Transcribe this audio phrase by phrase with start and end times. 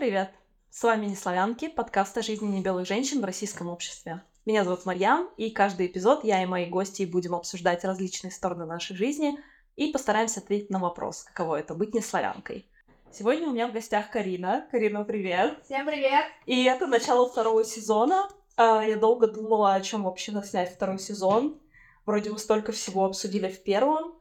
[0.00, 0.30] привет!
[0.70, 4.22] С вами «Неславянки», подкаст о жизни небелых женщин в российском обществе.
[4.46, 8.96] Меня зовут Марьям, и каждый эпизод я и мои гости будем обсуждать различные стороны нашей
[8.96, 9.38] жизни
[9.76, 12.66] и постараемся ответить на вопрос, каково это быть неславянкой.
[13.12, 14.66] Сегодня у меня в гостях Карина.
[14.70, 15.58] Карина, привет!
[15.66, 16.24] Всем привет!
[16.46, 18.30] И это начало второго сезона.
[18.56, 21.60] А, я долго думала, о чем вообще снять второй сезон.
[22.06, 24.14] Вроде бы столько всего обсудили в первом.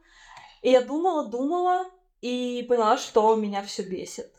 [0.62, 1.86] И я думала, думала,
[2.20, 4.34] и поняла, что меня все бесит.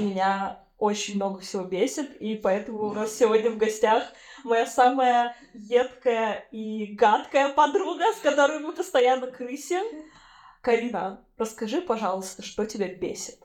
[0.00, 4.02] Меня очень много всего бесит, и поэтому у нас сегодня в гостях
[4.42, 9.84] моя самая едкая и гадкая подруга, с которой мы постоянно крысим.
[10.60, 13.38] Карина, расскажи, пожалуйста, что тебя бесит?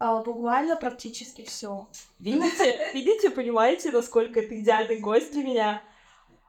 [0.00, 1.86] А, буквально практически все.
[2.18, 5.82] Видите, видите, понимаете, насколько это идеальный гость для меня?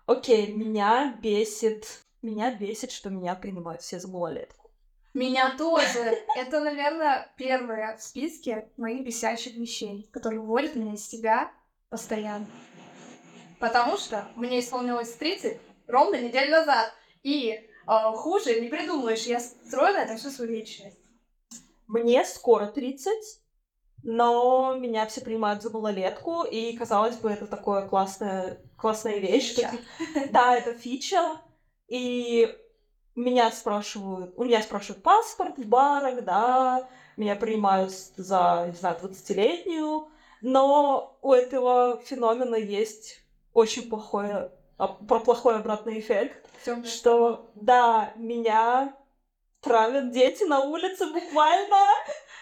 [0.08, 1.86] Окей, меня бесит,
[2.24, 4.61] меня бесит, что меня принимают все за малолетку.
[5.14, 6.18] Меня тоже.
[6.38, 11.52] Это, наверное, первое в списке моих бесящих вещей, которые выводят меня из себя
[11.90, 12.48] постоянно.
[13.60, 16.94] Потому что мне исполнилось 30 ровно неделю назад.
[17.24, 17.68] И э,
[18.16, 20.98] хуже не придумаешь, я строю на это всю свою личность.
[21.88, 23.14] Мне скоро 30,
[24.04, 29.56] но меня все принимают за малолетку, и, казалось бы, это такое классная, классная вещь.
[29.56, 29.72] Фича.
[30.32, 31.42] Да, это фича.
[31.88, 32.56] И
[33.16, 36.88] меня спрашивают, у меня спрашивают паспорт в барах, да,
[37.18, 40.10] меня принимают за, не знаю, 20-летнюю,
[40.42, 43.22] но у этого феномена есть
[43.54, 48.96] очень плохое, про плохой обратный эффект, Всё что, да, меня
[49.62, 51.78] травят дети на улице буквально.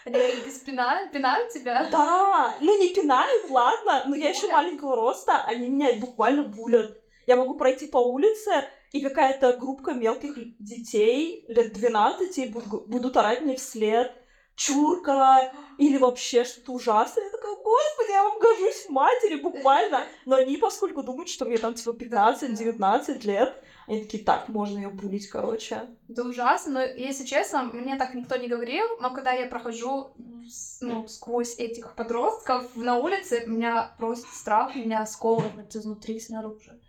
[0.06, 0.17] Они
[0.66, 1.89] пинают, пинают тебя?
[1.92, 6.98] Да, ну не пинают, ладно, но я еще маленького роста, они меня буквально булят.
[7.28, 12.52] Я могу пройти по улице, и какая-то группа мелких детей лет 12
[12.88, 14.12] будут орать мне вслед
[14.55, 17.23] чурка или вообще что-то ужасное.
[17.23, 20.04] Я такая, господи, я вам гожусь матери буквально.
[20.26, 24.89] Но они, поскольку думают, что мне там типа 15-19 лет, они такие, так, можно ее
[24.89, 25.88] булить, короче.
[26.10, 30.11] Это ужасно, но, если честно, мне так никто не говорил, но когда я прохожу
[30.82, 36.80] ну, сквозь этих подростков на улице, меня просто страх, меня сковывает изнутри, снаружи.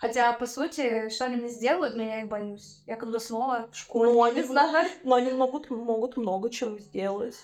[0.00, 2.82] Хотя, по сути, что они мне сделают, но я их боюсь.
[2.86, 4.88] Я когда снова в школе, ну, они, знаю.
[5.04, 7.36] Но они могут, могут много чего сделать.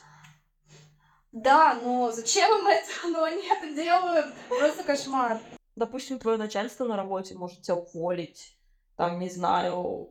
[1.32, 2.88] Да, но зачем им это?
[3.12, 4.26] Но они это делают.
[4.48, 5.38] Просто кошмар.
[5.74, 8.56] Допустим, твое начальство на работе может тебя уволить.
[8.96, 10.08] Там, не знаю,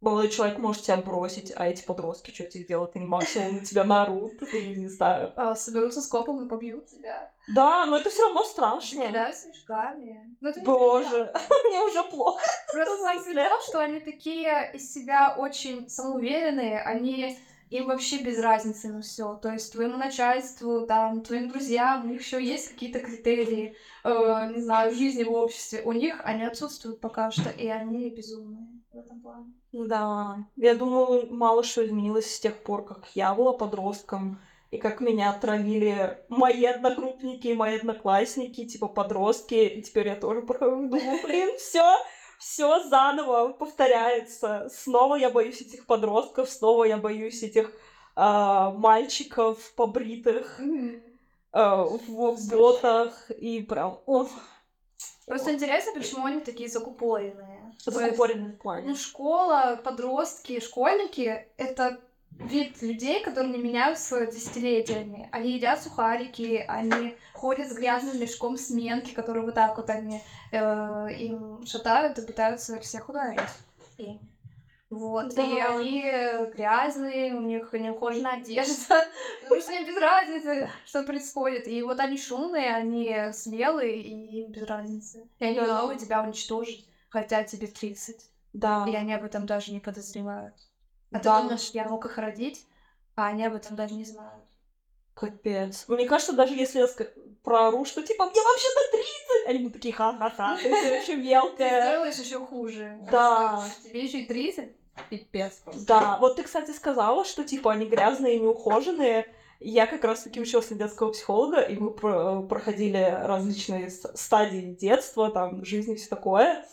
[0.00, 2.96] молодой человек может тебя бросить, а эти подростки что тебе делают?
[2.96, 5.32] Они максимум на тебя наорут, или не знаю.
[5.36, 7.32] А, соберутся с копом и побьют тебя.
[7.48, 9.10] Да, но это все равно страшно.
[9.12, 10.36] Да, снежками.
[10.64, 11.32] Боже,
[11.68, 12.40] мне уже плохо.
[12.72, 17.38] Просто взгляд, что они такие из себя очень самоуверенные, они
[17.70, 19.36] им вообще без разницы на все.
[19.36, 24.60] То есть твоему начальству, там, твоим друзьям, у них еще есть какие-то критерии, э, не
[24.60, 25.82] знаю, жизни в обществе.
[25.84, 29.52] У них они отсутствуют пока что, и они безумные в этом плане.
[29.72, 35.00] Да, я думаю, мало что изменилось с тех пор, как я была подростком, и как
[35.00, 41.56] меня отравили мои одногруппники, мои одноклассники, типа подростки, и теперь я тоже прохожу, думаю, блин,
[41.58, 41.96] все,
[42.38, 44.68] все заново повторяется.
[44.72, 47.72] Снова я боюсь этих подростков, снова я боюсь этих
[48.16, 51.00] э, мальчиков побритых э,
[51.52, 54.00] в ботах и прям.
[54.06, 54.30] Ох.
[55.26, 57.74] Просто интересно, почему они такие закупоренные.
[57.84, 58.88] Закупоренные в плане.
[58.88, 62.00] Ну, школа, подростки, школьники— это
[62.30, 65.28] вид людей, которые не меняются десятилетиями.
[65.32, 70.22] Они едят сухарики, они ходят с грязным мешком сменки, которые вот так вот они
[70.52, 73.40] э, им шатают и пытаются всех ударить.
[73.98, 74.18] И...
[74.90, 75.42] Вот, да.
[75.42, 76.02] и они
[76.52, 79.06] грязные, у них не ухоженная одежда,
[79.42, 81.68] потому что без разницы, что происходит.
[81.68, 85.28] И вот они шумные, они смелые, и им без разницы.
[85.38, 88.16] И они готовы тебя уничтожить, хотя тебе 30.
[88.52, 88.84] Да.
[88.88, 90.56] И они об этом даже не подозревают.
[91.12, 91.36] А да.
[91.36, 92.66] ты думаешь, я мог их родить,
[93.14, 94.44] а они об этом даже не знают.
[95.14, 95.84] Капец.
[95.86, 96.88] Мне кажется, даже если я
[97.44, 101.82] проору, что типа мне вообще-то 30, они будут такие ха-ха-ха, ты все еще мелкая.
[101.82, 102.98] Ты делаешь еще хуже.
[103.10, 103.64] Да.
[103.84, 104.79] Тебе еще и 30?
[105.08, 105.62] Пипец.
[105.86, 109.26] Да, вот ты, кстати, сказала, что, типа, они грязные и неухоженные.
[109.60, 115.64] Я как раз-таки училась на детского психолога, и мы про- проходили различные стадии детства, там,
[115.64, 116.64] жизни, все такое.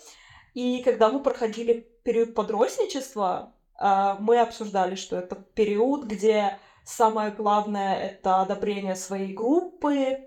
[0.54, 7.96] И когда мы проходили период подростничества, а, мы обсуждали, что это период, где самое главное—
[8.02, 10.27] это одобрение своей группы,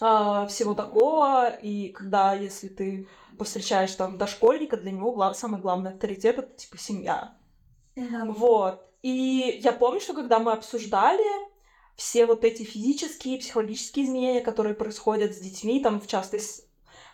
[0.00, 5.36] а, всего такого, и когда, если ты повстречаешь там дошкольника, для него глав...
[5.36, 7.36] самый главный авторитет— это, типа, семья.
[7.96, 8.24] Да.
[8.26, 8.84] Вот.
[9.02, 11.24] И я помню, что когда мы обсуждали,
[11.96, 16.64] все вот эти физические, психологические изменения, которые происходят с детьми, там, в частности,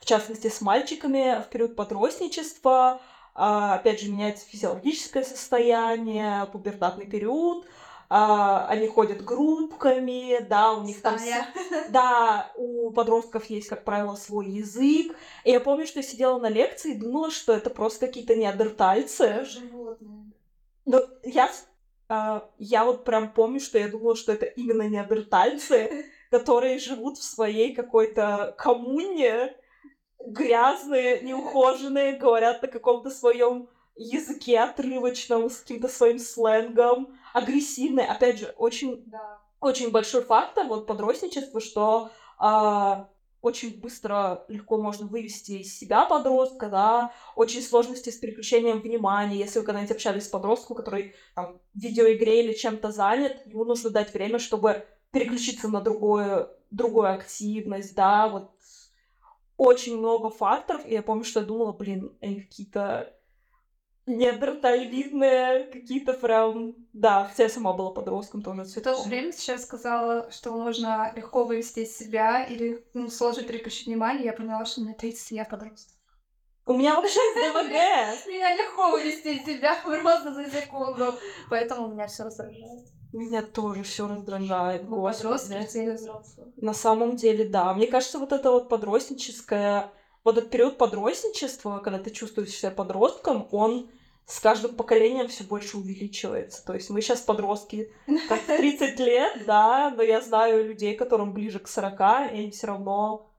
[0.00, 3.00] в частности с мальчиками в период подростничества,
[3.34, 7.66] а, опять же, меняется физиологическое состояние, пубертатный период,
[8.16, 11.16] а, они ходят группками, да, у них там...
[11.88, 15.16] Да, у подростков есть, как правило, свой язык.
[15.42, 19.44] И я помню, что я сидела на лекции и думала, что это просто какие-то неандертальцы.
[19.44, 20.30] Животные.
[20.84, 21.50] Но я,
[22.08, 27.24] а, я вот прям помню, что я думала, что это именно неандертальцы, которые живут в
[27.24, 29.56] своей какой-то коммуне,
[30.24, 38.06] грязные, неухоженные, говорят на каком-то своем языке отрывочном, с каким-то своим сленгом, агрессивные.
[38.06, 39.40] Опять же, очень, Да.
[39.60, 43.10] очень большой фактор вот подростничества, что а,
[43.42, 49.36] очень быстро, легко можно вывести из себя подростка, да, очень сложности с переключением внимания.
[49.36, 53.90] Если вы когда-нибудь общались с подростком, который там, в видеоигре или чем-то занят, ему нужно
[53.90, 58.52] дать время, чтобы переключиться на другую, другую активность, да, вот
[59.56, 63.12] очень много факторов, и я помню, что я думала, блин, они какие-то
[64.06, 66.74] неандертальвидные, какие-то прям...
[66.92, 71.12] Да, хотя я сама была подростком тоже В то же время сейчас сказала, что можно
[71.16, 75.44] легко вывести из себя или ну, сложно переключить внимание, я поняла, что мне 30, я
[75.44, 75.94] подросток.
[76.66, 78.26] У меня вообще ДВГ.
[78.26, 81.14] Меня легко вывести из себя просто за секунду,
[81.50, 82.88] поэтому меня все раздражает.
[83.12, 86.52] Меня тоже все раздражает, Подростки, взрослые.
[86.56, 87.72] На самом деле, да.
[87.74, 89.92] Мне кажется, вот это вот подростническое,
[90.24, 93.90] вот этот период подростничества, когда ты чувствуешь себя подростком, он
[94.26, 96.64] с каждым поколением все больше увеличивается.
[96.64, 97.92] То есть мы сейчас подростки,
[98.28, 102.50] как в 30 лет, да, но я знаю людей, которым ближе к 40, и они
[102.50, 103.30] все равно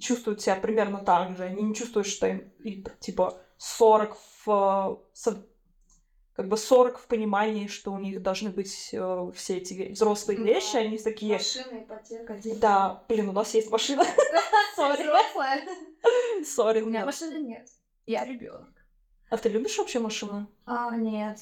[0.00, 1.44] чувствуют себя примерно так же.
[1.44, 2.52] Они не чувствуют, что им
[2.98, 5.00] типа 40 в,
[6.36, 10.44] как бы 40 в понимании, что у них должны быть э, все эти взрослые Да.
[10.44, 14.04] вещи, они такие, Машина, ипотека, да, блин, у нас есть машина.
[14.76, 15.06] Sorry.
[16.44, 17.66] Sorry, У меня машины нет.
[18.04, 18.68] Я ребенок.
[19.30, 20.46] А ты любишь вообще машины?
[20.66, 21.38] А, нет.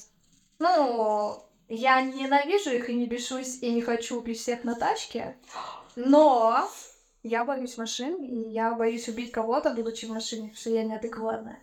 [0.59, 5.37] Ну, я не ненавижу их и не бешусь, и не хочу убить всех на тачке.
[5.95, 6.67] Но
[7.21, 11.59] я боюсь машин, и я боюсь убить кого-то, будучи в машине, потому что я неадекватная.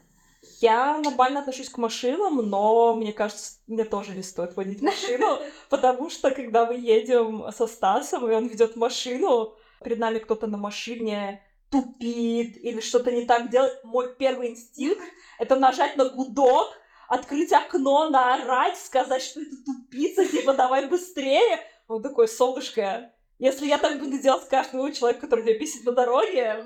[0.62, 6.08] Я нормально отношусь к машинам, но мне кажется, мне тоже не стоит водить машину, потому
[6.08, 11.42] что когда мы едем со Стасом, и он ведет машину, перед нами кто-то на машине
[11.68, 15.02] тупит или что-то не так делает, мой первый инстинкт—
[15.40, 16.68] это нажать на гудок,
[17.08, 21.58] открыть окно, наорать, сказать, что это тупица, типа, давай быстрее.
[21.88, 25.92] Он такой, солнышко, если я так буду делать с каждым человеком, который меня бесит на
[25.92, 26.64] дороге,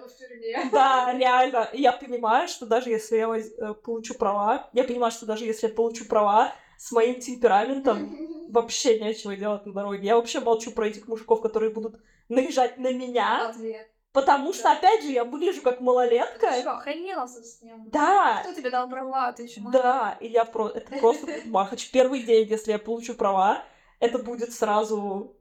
[0.73, 1.69] да, реально.
[1.73, 5.73] Я понимаю, что даже если я э, получу права, я понимаю, что даже если я
[5.73, 10.07] получу права, с моим темпераментом вообще нечего делать на дороге.
[10.07, 11.97] Я вообще молчу про этих мужиков, которые будут
[12.29, 13.89] наезжать на меня, Ответ.
[14.13, 16.51] потому что, опять же, я выгляжу как малолетка.
[16.53, 17.89] Ты что, охренела совсем?
[17.91, 19.33] Да, Кто тебе дал права?
[19.33, 20.69] Ты еще да, и я про...
[20.69, 21.91] Это просто махач.
[21.91, 23.65] Первый день, если я получу права,
[24.01, 25.36] это будет сразу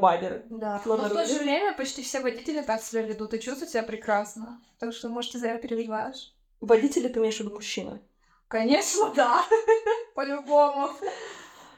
[0.00, 0.42] баня.
[0.50, 0.82] Да.
[0.84, 4.60] Но в то же время почти все водители так себя ведут и чувствуют себя прекрасно.
[4.78, 6.34] Так что, может, ты зря переживаешь.
[6.60, 8.00] Водители, ты имеешь в виду мужчины?
[8.48, 9.44] Конечно, да.
[10.14, 10.90] По-любому.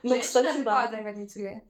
[0.03, 0.89] Ну, кстати, да.
[1.03, 1.63] водители.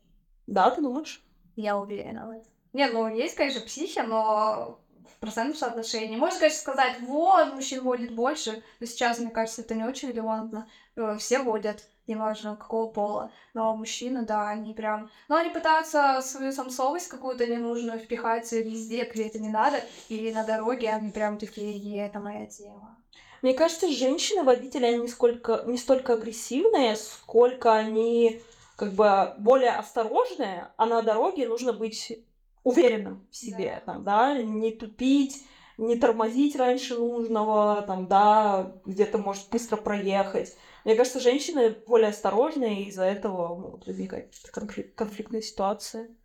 [0.46, 1.22] Да, ты думаешь?
[1.56, 2.52] Я уверена в этом.
[2.72, 4.78] Не, ну есть, конечно, психи, но
[5.16, 6.16] в процентном соотношении.
[6.16, 10.68] Можно, конечно, сказать, вот, мужчин водит больше, но сейчас, мне кажется, это не очень релевантно.
[10.96, 13.30] Э, Все водят, неважно какого пола.
[13.54, 15.10] Но мужчины, да, они прям...
[15.28, 19.80] Ну, они пытаются свою самцовость какую-то ненужную впихать везде, где это не надо.
[20.08, 22.96] И на дороге они прям такие, «Е, это моя тема.
[23.42, 28.40] Мне кажется, женщины-водители, они не, сколько, не столько агрессивные, сколько они
[28.76, 32.18] как бы более осторожные, а на дороге нужно быть
[32.64, 33.92] уверенным в себе, Да.
[33.92, 35.42] там, да, не тупить,
[35.76, 40.56] не тормозить раньше нужного, там, да, где-то, может, быстро проехать.
[40.84, 46.16] Мне кажется, женщины более осторожные, и из-за этого могут возникать конфлик- конфликтные ситуации.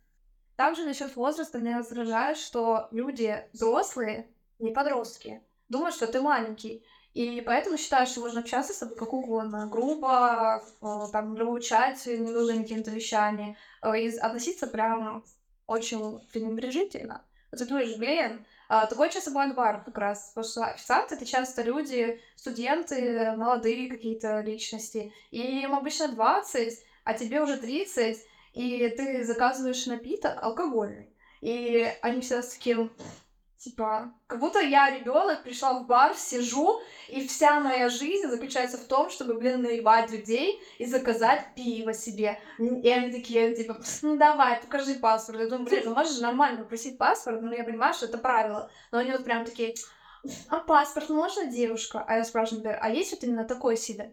[0.56, 4.28] Также насчет возраста меня раздражает, что люди взрослые,
[4.58, 6.84] не подростки, думают, что ты маленький.
[7.14, 12.62] И поэтому считаю, что можно общаться с тобой как угодно, грубо, э, там, нравоучать ненужными
[12.62, 15.24] какими-то вещами, э, и относиться прям
[15.66, 17.24] очень пренебрежительно.
[17.52, 21.62] Я думаю, блин, а, часто бывает в барах как раз, потому что официанты— это часто
[21.62, 28.18] люди, студенты, молодые какие-то личности, и им обычно 20, а тебе уже 30,
[28.54, 31.08] и ты заказываешь напиток алкогольный.
[31.40, 32.92] И они всегда с таким
[33.62, 38.86] Типа, как будто я ребенок, пришла в бар, сижу, и вся моя жизнь заключается в
[38.86, 42.40] том, чтобы, блин, наебать людей и заказать пиво себе.
[42.58, 45.38] И они такие, типа, ну давай, покажи паспорт.
[45.38, 48.68] Я думаю, блин, ну же нормально просить паспорт, но я понимаю, что это правило.
[48.90, 49.76] Но они вот прям такие,
[50.48, 52.04] а паспорт можно, девушка?
[52.06, 54.12] А я спрашиваю, а есть вот именно такой такие,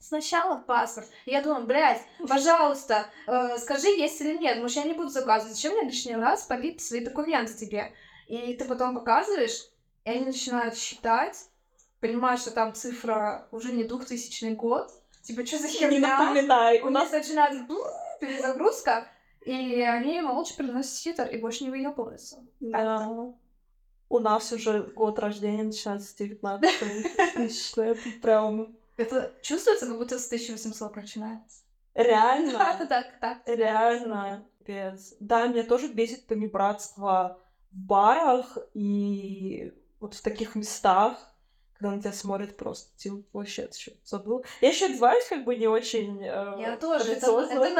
[0.00, 1.08] сначала паспорт.
[1.26, 5.54] Я думаю, блядь, пожалуйста, э, скажи, есть или нет, может, я не буду заказывать.
[5.54, 7.92] Зачем мне лишний раз побить свои документы тебе?
[8.32, 9.68] И ты потом показываешь,
[10.06, 11.36] и они начинают считать,
[12.00, 14.90] понимаешь, что там цифра уже не двухтысячный год.
[15.20, 16.18] Типа, что за Не херня?
[16.18, 16.80] напоминай.
[16.80, 17.68] У нас начинает
[18.20, 19.06] перезагрузка,
[19.44, 22.38] и они молча приносят титр и больше не выебываются.
[22.60, 23.34] Да.
[24.08, 27.76] У нас уже год рождения начинается с 19 тысяч.
[27.76, 31.58] Это прям Это чувствуется, как будто с 1800 начинается.
[31.94, 32.86] Да, реально.
[32.88, 33.42] так, так.
[33.44, 34.46] Реально.
[34.60, 35.16] Пипец.
[35.20, 37.38] Да, меня тоже бесит понебратство
[37.72, 41.16] в барах и вот в таких местах,
[41.74, 44.44] когда на тебя смотрят просто, типа, вообще, ты что, забыл?
[44.60, 46.22] Я еще одеваюсь как бы не очень...
[46.22, 47.12] э, Я тоже.
[47.12, 47.58] Это, это наша.
[47.58, 47.70] Мы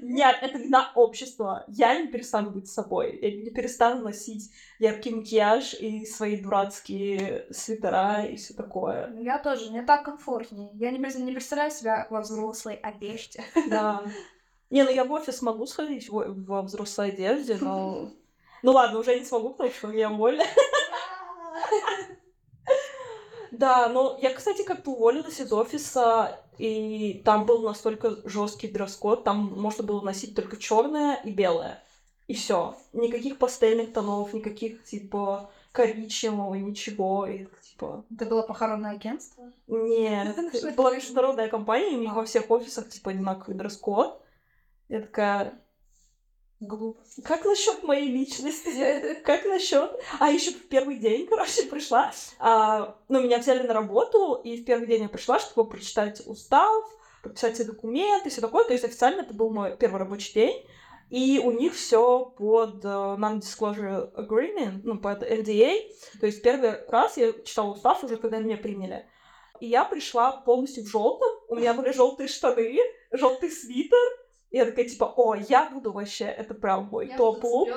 [0.02, 1.64] Нет, это вина общества.
[1.68, 3.18] Я не перестану быть собой.
[3.20, 9.14] Я не перестану носить яркий макияж и свои дурацкие свитера и все такое.
[9.20, 10.70] Я тоже, мне так комфортнее.
[10.74, 13.44] Я не, не представляю себя во взрослой одежде.
[13.68, 14.02] Да.
[14.74, 18.10] Не, ну я в офис могу сходить во, во взрослой одежде, но...
[18.64, 20.42] Ну ладно, уже не смогу, потому что я уволена.
[23.52, 29.60] Да, но я, кстати, как-то уволилась из офиса, и там был настолько жесткий дресс-код, там
[29.60, 31.80] можно было носить только черное и белое.
[32.26, 32.74] И все.
[32.92, 37.28] Никаких пастельных тонов, никаких, типа, коричневого, ничего.
[37.28, 39.52] И, типа, Это было похоронное агентство?
[39.68, 42.14] нет, Что это была международная компания, у них А.
[42.14, 44.20] во всех офисах, типа, одинаковый дресс-код.
[44.88, 45.64] Я такая,
[46.60, 47.00] Глупо.
[47.24, 49.20] как насчет моей личности?
[49.24, 49.90] Как насчет?
[50.18, 52.12] А еще в первый день, короче, пришла.
[52.38, 56.84] а, ну, меня взяли на работу, и в первый день я пришла, чтобы прочитать устав,
[57.22, 58.64] подписать все документы, все такое.
[58.64, 60.66] То есть официально это был мой первый рабочий день.
[61.10, 65.90] И у них все под э, Non-Disclosure Agreement, ну, под NDA.
[66.18, 69.06] То есть первый раз я читала устав уже, когда меня приняли.
[69.60, 71.28] И я пришла полностью в желтом.
[71.48, 72.78] У меня были желтые штаны,
[73.12, 73.98] желтый свитер.
[74.54, 77.70] Я такая, типа, о, я буду вообще, это прям мой топ-лук.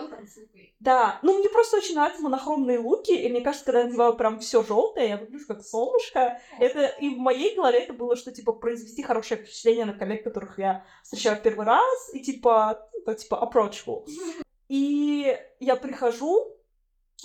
[0.79, 4.37] Да, ну мне просто очень нравятся монохромные луки, и мне кажется, когда я надеваю прям
[4.39, 6.39] все желтое, я выгляжу как солнышко.
[6.59, 10.59] Это и в моей голове это было, что типа произвести хорошее впечатление на коллег, которых
[10.59, 14.05] я встречаю в первый раз, и типа, это, типа approachable.
[14.67, 16.57] И я прихожу,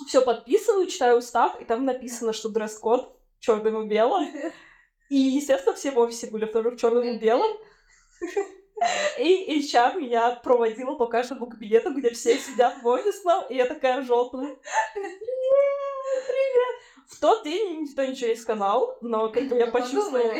[0.07, 4.29] все подписываю, читаю устав, и там написано, что дресс-код черным и белым.
[5.09, 7.51] И, естественно, все в офисе были тоже в черном и белом.
[9.19, 14.01] И HR меня проводила по каждому кабинету, где все сидят в офисном, и я такая
[14.03, 14.57] желтая.
[14.93, 16.75] Привет, привет.
[17.07, 20.33] В тот день никто ничего не сказал, но как бы я почувствовала...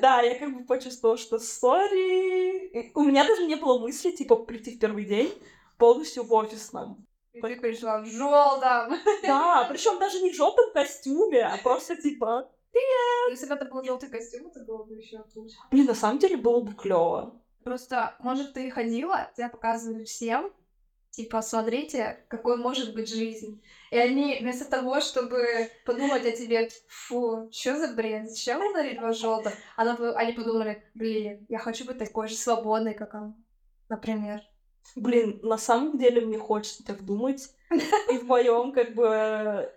[0.00, 2.92] Да, я как бы почувствовала, что сори.
[2.94, 5.32] У меня даже не было мысли, типа, прийти в первый день
[5.78, 7.06] полностью в офисном.
[7.32, 8.98] И ты пришла в желтом.
[9.22, 12.50] Да, причем даже не в желтом костюме, а просто типа...
[13.30, 15.56] Если бы это был желтый костюм, это было бы еще лучше.
[15.70, 17.40] Блин, на самом деле было бы клево.
[17.68, 20.50] Просто, может, ты ходила, тебя показывали всем,
[21.10, 23.62] типа, смотрите, какой может быть жизнь.
[23.90, 29.02] И они вместо того, чтобы подумать о тебе, фу, что за бред, зачем он дарит
[29.02, 29.52] во желтом?
[29.76, 33.34] Она Они подумали, блин, я хочу быть такой же свободной, как он,
[33.90, 34.40] например.
[34.96, 37.54] Блин, на самом деле мне хочется так думать.
[37.70, 39.70] И в моем как бы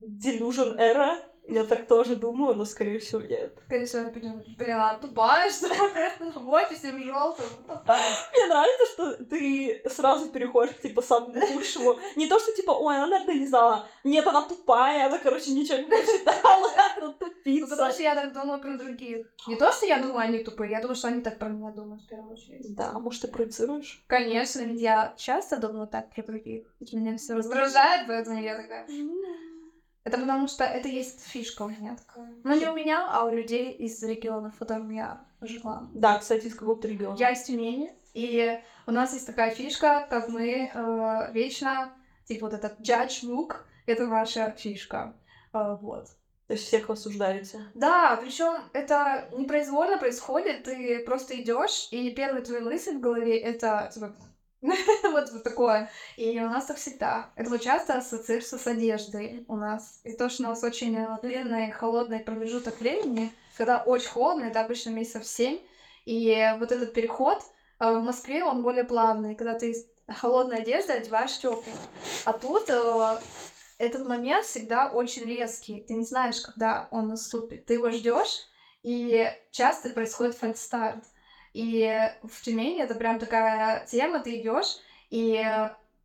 [0.00, 3.54] delusion era я так тоже думаю, но скорее всего нет.
[3.68, 4.10] Подумала,
[4.56, 5.74] блин, она тупая, что ли?
[6.34, 7.46] в офисе в желтом.
[7.66, 11.96] Мне нравится, что ты сразу переходишь к типа самому худшему.
[12.16, 13.86] Не то, что типа, ой, она, наверное, не знала.
[14.04, 17.92] Нет, она тупая, она, короче, ничего не прочитала, она Ну, потому тупица.
[17.92, 19.26] что я так думала про других.
[19.46, 22.02] Не то, что я думаю, они тупые, я думаю, что они так про меня думают
[22.02, 22.74] в первую очередь.
[22.74, 24.02] Да, может, ты проецируешь?
[24.06, 26.66] Конечно, ведь я часто думаю так про других.
[26.92, 28.86] Меня все раздражает, поэтому я такая...
[30.06, 32.32] Это потому что это есть фишка у меня такая.
[32.44, 35.90] Ну, не у меня, а у людей из регионов, в котором я жила.
[35.94, 37.16] Да, кстати, из какого-то региона.
[37.18, 41.92] Я из Тюмени, и у нас есть такая фишка, как мы э, вечно,
[42.24, 45.16] типа вот этот judge look, это ваша фишка.
[45.52, 46.06] Э, вот.
[46.46, 47.64] То есть всех осуждаете.
[47.74, 53.90] Да, причем это непроизвольно происходит, ты просто идешь, и первая твоя мысль в голове это
[53.92, 54.14] типа,
[54.62, 55.90] вот вот такое.
[56.16, 57.30] И у нас так всегда.
[57.36, 60.00] Это часто ассоциируется с одеждой у нас.
[60.04, 64.60] И то, что у нас очень э, длинный, холодный промежуток времени, когда очень холодно, это
[64.60, 65.58] обычно месяцев 7.
[66.06, 67.42] И вот этот переход
[67.80, 69.34] э, в Москве, он более плавный.
[69.34, 69.74] Когда ты
[70.08, 71.76] холодная одежда одеваешь теплую.
[72.24, 73.18] А тут э,
[73.78, 75.84] этот момент всегда очень резкий.
[75.86, 77.66] Ты не знаешь, когда он наступит.
[77.66, 78.46] Ты его ждешь,
[78.82, 81.04] и часто происходит фальстарт.
[81.56, 81.90] И
[82.22, 84.76] в Тюмени это прям такая тема, ты идешь
[85.08, 85.42] и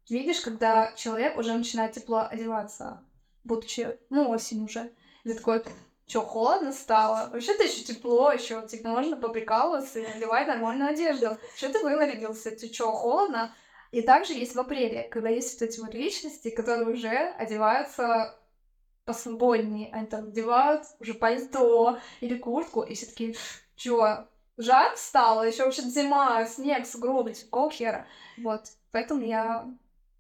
[0.10, 3.04] видишь, когда человек уже начинает тепло одеваться,
[3.44, 4.94] будучи, ну, осень уже.
[5.26, 5.62] И ты такой,
[6.08, 7.30] что, холодно стало?
[7.34, 11.38] Вообще-то еще тепло, еще типа можно поприкалываться и надевать нормальную одежду.
[11.58, 12.52] Что ты вынарядился?
[12.52, 13.54] Ты что, холодно?
[13.92, 18.40] И также есть в апреле, когда есть вот эти вот личности, которые уже одеваются
[19.04, 19.92] посвободнее.
[19.92, 23.36] Они там одевают уже пальто или куртку, и все таки
[23.76, 25.44] чё, жарко стало?
[25.44, 28.08] Еще вообще зима, снег, сугробы, какого хера?
[28.38, 29.68] Вот, поэтому я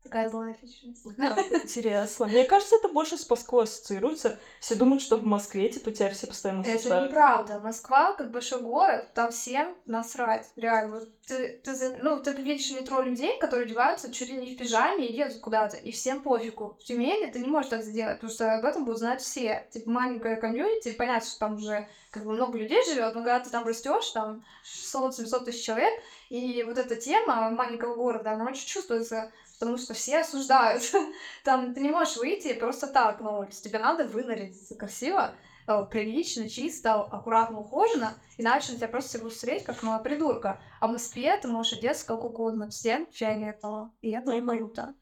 [0.03, 1.05] Такая злая личность.
[1.63, 2.25] Интересно.
[2.25, 4.39] Мне кажется, это больше с Москвой ассоциируется.
[4.59, 7.59] Все думают, что в Москве, типа, тебя все постоянно Это неправда.
[7.59, 10.49] Москва, как большой город, там всем насрать.
[10.55, 11.01] Реально.
[11.27, 15.13] Ты, ты, ну, ты видишь метро людей, которые одеваются чуть ли не в пижаме и
[15.15, 16.77] едут куда-то, и всем пофигу.
[16.79, 19.67] В Тюмени ты не можешь так сделать, потому что об этом будут знать все.
[19.71, 23.49] Типа, маленькая комьюнити, понятно, что там уже как бы много людей живет, но когда ты
[23.49, 25.93] там растешь, там 600-700 тысяч человек,
[26.29, 29.31] и вот эта тема маленького города, она очень чувствуется
[29.61, 30.81] потому что все осуждают.
[31.43, 33.63] Там ты не можешь выйти просто так на улицу.
[33.63, 35.35] Тебе надо вынарядиться красиво,
[35.67, 40.59] э, прилично, чисто, аккуратно, ухоженно, иначе на тебя просто будут смотреть как на придурка.
[40.79, 43.91] А в Москве ты можешь одеться как угодно, всем фиолетово.
[44.01, 44.95] И это и валюта.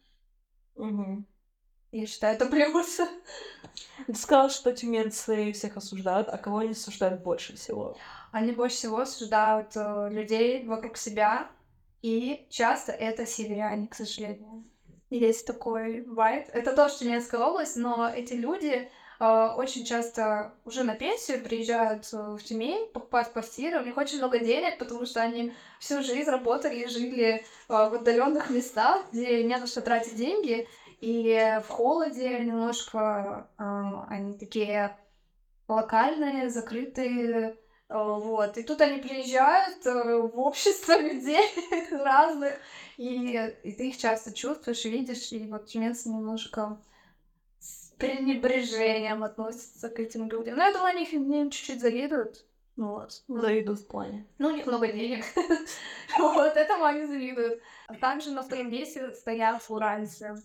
[0.75, 1.24] Угу.
[1.94, 3.00] Я считаю, это плюс.
[4.08, 7.96] Ты сказала, что тюменцы всех осуждают, а кого они осуждают больше всего?
[8.34, 11.50] Они больше всего осуждают э, людей вокруг себя,
[12.01, 14.63] и часто это северяне, к сожалению.
[15.10, 16.48] Есть такой вайб.
[16.53, 18.89] Это тоже Тюменская область, но эти люди
[19.20, 23.79] э, очень часто уже на пенсию приезжают э, в Тюмень покупать квартиры.
[23.79, 27.96] У них очень много денег, потому что они всю жизнь работали и жили э, в
[27.96, 30.68] отдаленных местах, где не на что тратить деньги.
[31.01, 33.63] И в холоде немножко э,
[34.10, 34.96] они такие
[35.68, 37.58] локальные, закрытые,
[37.89, 38.58] вот.
[38.58, 41.43] И тут они приезжают э, в общество людей
[41.91, 42.54] разных,
[42.97, 46.80] и, и ты их часто чувствуешь, видишь, и вот тюменцы немножко
[47.60, 50.58] с пренебрежением относятся к этим людям.
[50.58, 52.45] Но я думаю, они их чуть-чуть завидуют.
[52.75, 53.23] Ну вот.
[53.28, 54.25] Завидуют в плане.
[54.38, 55.25] Ну, у них много денег.
[56.19, 57.62] вот, этому они завидуют.
[57.88, 60.41] А также на втором месте стоят уральцы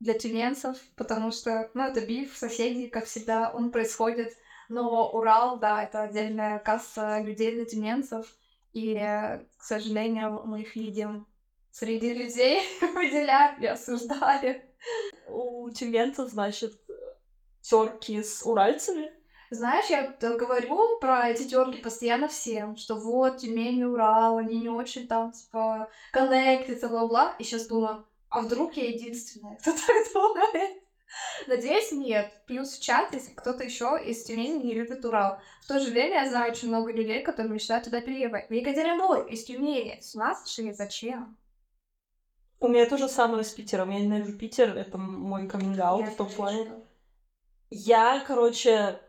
[0.00, 4.36] для тюменцев, потому что, ну, это биф, соседей, как всегда, он происходит
[4.68, 8.26] но Урал, да, это отдельная касса людей для тюменцев.
[8.72, 11.26] И, к сожалению, мы их видим
[11.70, 14.64] среди людей, выделяли, осуждали.
[15.28, 16.72] У тюменцев, значит,
[17.60, 19.12] терки с уральцами.
[19.50, 24.68] Знаешь, я говорю про эти терки постоянно всем, что вот Тюмень и Урал, они не
[24.68, 27.36] очень там, типа, коннектятся, бла-бла.
[27.38, 30.83] И сейчас думаю, а вдруг я единственная, кто так думает?
[31.46, 32.32] Надеюсь, нет.
[32.46, 35.38] Плюс в чат, если кто-то еще из Тюмени не любит Урал.
[35.62, 38.48] В то же время я знаю очень много людей, которые мечтают туда переехать.
[38.48, 39.98] В Екатеринбург, из Тюмени.
[40.00, 41.36] С нас шли зачем?
[42.60, 43.90] У меня то же самое с Питером.
[43.90, 46.70] Я ненавижу Питер, это мой каминг в том плане.
[47.70, 49.00] Я, короче,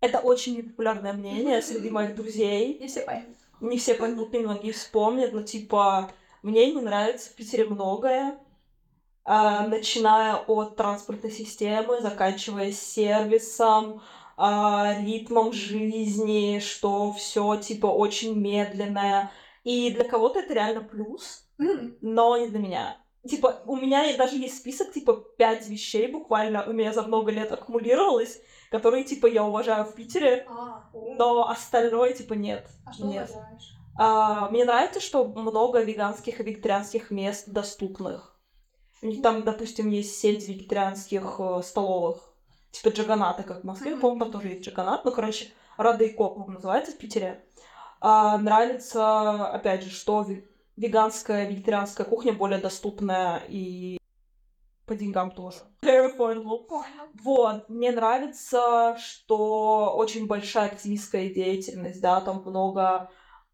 [0.00, 2.78] это очень непопулярное мнение среди моих друзей.
[2.78, 3.36] Не все поймут.
[3.60, 6.10] Не все поймут, многие вспомнят, но типа
[6.42, 8.38] мне не нравится в Питере многое.
[9.30, 14.00] А, начиная от транспортной системы, заканчивая сервисом,
[14.38, 19.30] а, ритмом жизни, что все типа очень медленное.
[19.64, 22.96] И для кого-то это реально плюс, но не для меня.
[23.28, 27.52] Типа, у меня даже есть список, типа, пять вещей буквально у меня за много лет
[27.52, 32.66] аккумулировалось, которые, типа, я уважаю в Питере, а, но остальное, типа, нет.
[32.86, 33.28] А что нет.
[33.28, 33.76] уважаешь?
[33.98, 38.37] А, мне нравится, что много веганских и вегетарианских мест доступных.
[39.02, 42.18] У них там, допустим, есть сеть вегетарианских э, столовых,
[42.72, 44.00] типа джаганата, как в Москве, mm-hmm.
[44.00, 47.44] по-моему, там тоже есть джаганат, ну, короче, Рада и Коп называется в Питере.
[48.00, 50.26] А, нравится, опять же, что
[50.76, 53.98] веганская, вегетарианская кухня более доступная и
[54.86, 55.58] по деньгам тоже.
[57.22, 63.10] Вот, мне нравится, что очень большая активистская деятельность, да, там много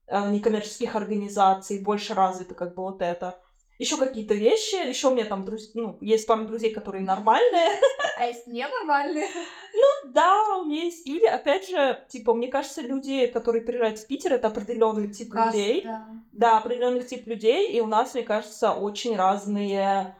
[0.07, 3.40] э, некоммерческих организаций, больше развито как бы вот это
[3.78, 5.74] еще какие-то вещи, еще у меня там друз...
[5.74, 7.70] ну, есть пару друзей, которые нормальные.
[8.16, 9.26] А есть ненормальные?
[9.72, 14.06] Ну да, у меня есть люди, опять же, типа, мне кажется, люди, которые приезжают в
[14.06, 15.82] Питер, это определенный тип Касс, людей.
[15.82, 16.06] Да.
[16.30, 20.16] да, определенный тип людей, и у нас, мне кажется, очень разные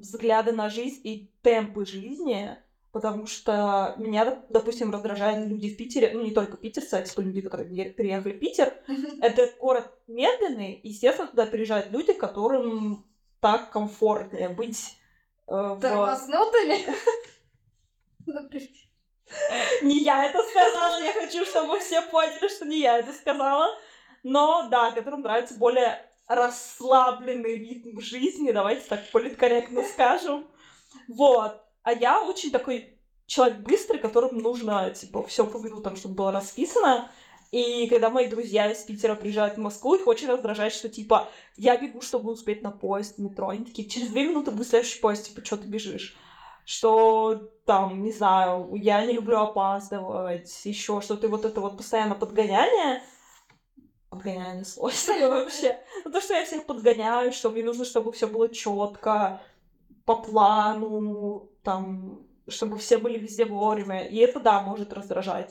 [0.00, 2.58] взгляды на жизнь и темпы жизни.
[2.92, 7.40] Потому что меня, допустим, раздражают люди в Питере, ну не только питерцы, а типа люди,
[7.40, 8.74] которые переехали в Питер.
[9.22, 13.06] Это город медленный, и, естественно, туда приезжают люди, которым
[13.40, 14.98] так комфортнее быть
[15.48, 15.80] э, в...
[15.80, 16.86] Тормознутыми?
[19.82, 23.68] Не я это сказала, я хочу, чтобы все поняли, что не я это сказала.
[24.22, 30.46] Но да, которым нравится более расслабленный ритм жизни, давайте так политкорректно скажем.
[31.08, 31.60] Вот.
[31.82, 37.10] А я очень такой человек быстрый, которому нужно, типа, все по минутам, чтобы было расписано.
[37.50, 41.76] И когда мои друзья из Питера приезжают в Москву, их очень раздражает, что, типа, я
[41.76, 43.48] бегу, чтобы успеть на поезд, метро.
[43.48, 46.16] Они такие, через две минуты будет следующий поезд, типа, что ты бежишь?
[46.64, 52.14] Что, там, не знаю, я не люблю опаздывать, еще что-то, и вот это вот постоянно
[52.14, 53.02] подгоняние,
[54.08, 55.78] подгоняние сложное вообще.
[56.04, 59.42] Ну, то, что я всех подгоняю, что мне нужно, чтобы все было четко,
[60.06, 64.06] по плану, там, чтобы все были везде вовремя.
[64.06, 65.50] И это, да, может раздражать.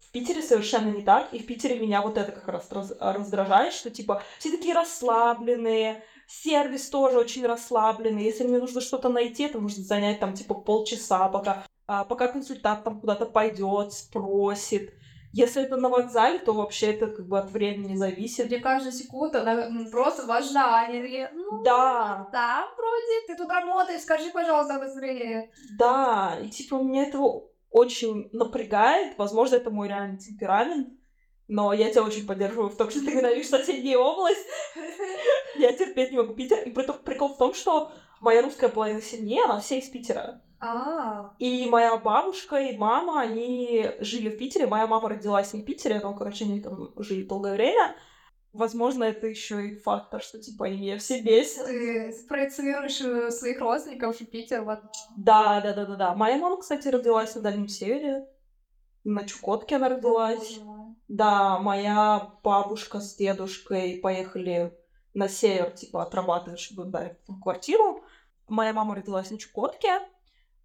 [0.00, 3.74] В Питере совершенно не так, и в Питере меня вот это как раз раз- раздражает,
[3.74, 8.24] что, типа, все такие расслабленные, сервис тоже очень расслабленный.
[8.24, 12.84] Если мне нужно что-то найти, это может занять, там, типа, полчаса, пока, а, пока консультант
[12.84, 14.94] там куда-то пойдет, спросит.
[15.32, 18.46] Если это на вокзале, то вообще это как бы от времени зависит.
[18.46, 20.80] Где каждая секунда она просто важна.
[20.80, 25.50] Они такие, ну, Да, да, вроде, ты тут работаешь, скажи, пожалуйста, быстрее.
[25.78, 29.18] Да, и типа меня этого очень напрягает.
[29.18, 30.88] Возможно, это мой реальный темперамент.
[31.46, 34.46] Но я тебя очень поддерживаю в том, что ты ненавидишь соседнюю область.
[35.56, 36.58] Я терпеть не могу Питер.
[36.58, 40.42] И прикол в том, что моя русская половина семьи, она все из Питера.
[40.60, 44.66] А, И моя бабушка и мама, они жили в Питере.
[44.66, 47.94] Моя мама родилась не в Питере, но, короче, они там жили долгое время.
[48.52, 51.66] Возможно, это еще и фактор, что, типа, они все бесят.
[51.66, 54.80] ты спроецируешь э, своих родственников в Питер, вот.
[55.16, 56.14] Да, да, да, да, да.
[56.14, 58.26] Моя мама, кстати, родилась на Дальнем Севере.
[59.04, 60.58] На Чукотке она родилась.
[61.06, 64.76] Да, моя бабушка с дедушкой поехали
[65.14, 68.02] на север, типа, отрабатывать, чтобы дать квартиру.
[68.48, 70.00] Моя мама родилась на Чукотке.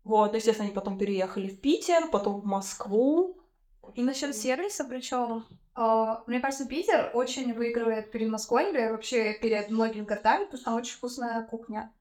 [0.04, 3.38] Вот, естественно, они потом переехали в Питер, потом в Москву.
[3.96, 5.46] И насчет сервиса, причем,
[6.28, 10.76] мне кажется, Питер очень выигрывает перед Москвой или вообще перед многими городами, потому что там
[10.76, 11.92] очень вкусная кухня.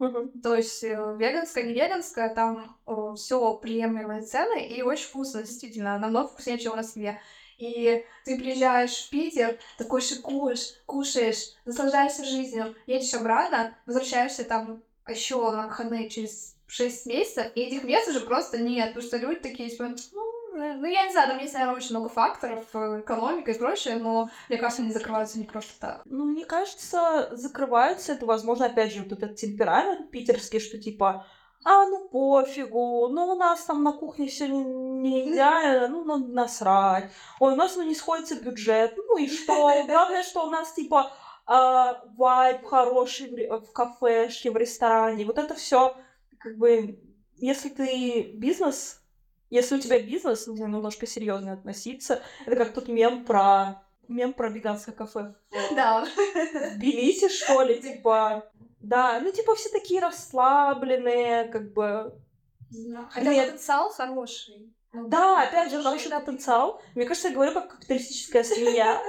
[0.42, 2.76] То есть э, веганская, не веганская, там
[3.16, 7.20] все приемлемые цены и очень вкусно, действительно, намного вкуснее, чем в Москве.
[7.58, 15.50] И ты приезжаешь в Питер, такой шикуешь, кушаешь, наслаждаешься жизнью, едешь обратно, возвращаешься там еще
[15.50, 19.68] на выходные через 6 месяцев, и этих мест уже просто нет, потому что люди такие,
[19.68, 23.50] типа, ну, э, ну, я не знаю, там есть, наверное, очень много факторов, э, экономика
[23.50, 26.02] и прочее, но, мне кажется, они закрываются не просто так.
[26.04, 31.26] Ну, мне кажется, закрываются это, возможно, опять же, вот этот темперамент питерский, что типа,
[31.64, 37.10] а, ну пофигу, ну у нас там на кухне все не идеально, ну, ну насрать.
[37.38, 39.54] Ой, у нас ну, не сходится бюджет, ну и что?
[39.86, 41.21] Главное, что у нас типа а,
[42.16, 45.24] вайб хороший в, кафешке, в ресторане.
[45.24, 45.96] Вот это все,
[46.38, 46.98] как бы,
[47.36, 49.00] если ты бизнес,
[49.50, 52.22] если у тебя бизнес, нужно немножко серьезно относиться.
[52.46, 55.34] Это как тот мем про мем про веганское кафе
[55.74, 56.04] Да.
[56.76, 58.50] в что ли, типа.
[58.80, 62.14] Да, ну типа все такие расслабленные, как бы.
[63.10, 63.46] Хотя Нет.
[63.52, 64.72] потенциал хороший.
[64.92, 66.82] Ну, Да, опять же, хороший потенциал.
[66.94, 69.00] Мне кажется, я говорю как капиталистическая свинья.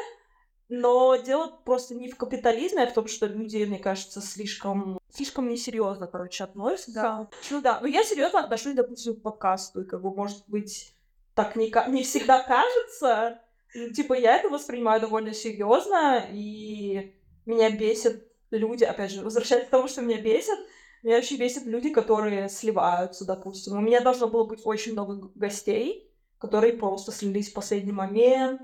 [0.69, 5.49] Но дело просто не в капитализме, а в том, что люди, мне кажется, слишком, слишком
[5.49, 6.93] несерьезно, короче, относятся.
[6.93, 7.29] Да.
[7.51, 10.95] Ну да, но я серьезно отношусь, допустим, к подкасту, и как бы, может быть,
[11.35, 13.39] так не, не всегда кажется.
[13.75, 17.13] Ну, Типа, я это воспринимаю довольно серьезно, и
[17.45, 20.57] меня бесит люди, опять же, возвращаясь к тому, что меня бесит,
[21.01, 23.77] меня очень бесит люди, которые сливаются, допустим.
[23.77, 28.61] У меня должно было быть очень много гостей, которые просто слились в последний момент,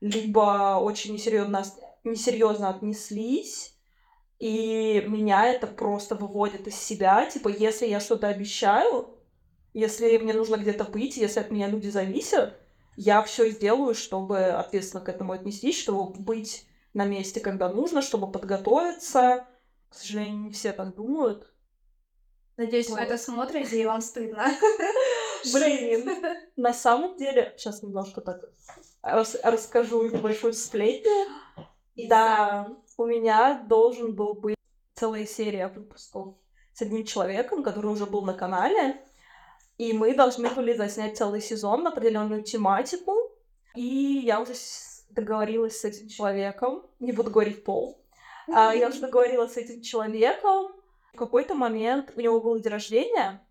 [0.00, 1.64] либо очень несерьезно,
[2.04, 3.74] несерьезно отнеслись,
[4.38, 7.26] и меня это просто выводит из себя.
[7.26, 9.18] Типа, если я что-то обещаю,
[9.74, 12.58] если мне нужно где-то быть, если от меня люди зависят,
[12.96, 18.32] я все сделаю, чтобы ответственно к этому отнестись, чтобы быть на месте, когда нужно, чтобы
[18.32, 19.46] подготовиться.
[19.90, 21.52] К сожалению, не все так думают.
[22.56, 23.02] Надеюсь, вы Вот.
[23.02, 24.44] это смотрите, и вам стыдно.
[25.52, 26.10] Блин,
[26.56, 28.44] на самом деле, сейчас немножко так
[29.02, 31.26] рас- расскажу небольшую сплетню.
[31.96, 34.56] Да, у меня должен был быть
[34.94, 36.34] целая серия выпусков
[36.72, 39.04] с одним человеком, который уже был на канале.
[39.78, 43.14] И мы должны были заснять целый сезон на определенную тематику.
[43.74, 44.52] И я уже
[45.10, 48.00] договорилась с этим человеком, не буду говорить пол,
[48.52, 50.72] а, я уже договорилась с этим человеком.
[51.12, 53.46] В какой-то момент у него был день рождения,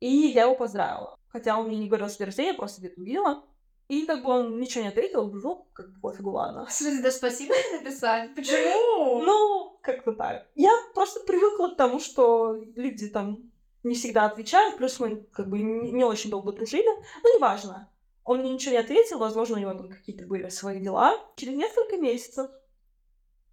[0.00, 1.13] и я его поздравила.
[1.34, 3.44] Хотя он мне не говорил, что рождения, я просто где-то увидела.
[3.88, 6.64] И как бы он ничего не ответил, ну, как бы пофигу, ладно.
[6.64, 8.32] В смысле, да спасибо не написали?
[8.32, 9.20] Почему?
[9.20, 10.46] Ну, как-то так.
[10.54, 13.50] Я просто привыкла к тому, что люди там
[13.82, 16.86] не всегда отвечают, плюс мы как бы не, очень долго дружили,
[17.24, 17.90] но неважно.
[18.22, 21.18] Он мне ничего не ответил, возможно, у него там какие-то были свои дела.
[21.34, 22.48] Через несколько месяцев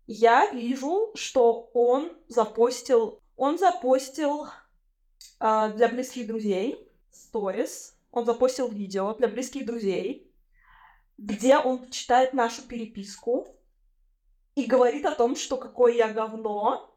[0.06, 4.46] я вижу, что он запостил, он запостил
[5.40, 10.32] э, для близких друзей сторис, он запостил видео для близких друзей,
[11.18, 13.48] где он читает нашу переписку
[14.56, 16.94] и говорит о том, что какое я говно,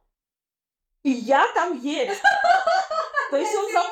[1.03, 2.21] и я там есть.
[3.31, 3.87] То есть он, зап...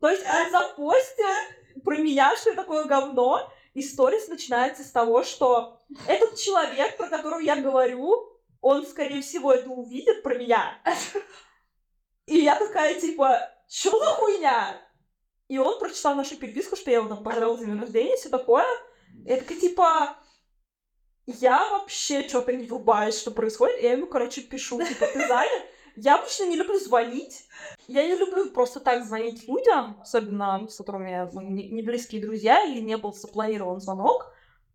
[0.00, 1.26] То есть он запостил
[1.84, 7.08] про меня, что я такое говно, и сторис начинается с того, что этот человек, про
[7.08, 8.28] которого я говорю,
[8.60, 10.78] он, скорее всего, это увидит про меня.
[12.26, 14.80] И я такая, типа, что за хуйня?
[15.50, 18.64] И он прочитал нашу переписку, что я его там поздравила за день рождения, все такое.
[19.26, 20.16] И я такая, типа,
[21.26, 23.80] я вообще что-то не врубаюсь, что происходит.
[23.80, 25.62] И я ему, короче, пишу, типа, ты занят?
[25.96, 27.48] Я обычно не люблю звонить.
[27.88, 32.78] Я не люблю просто так звонить людям, особенно с которыми ну, не близкие друзья или
[32.78, 34.32] не был запланирован звонок.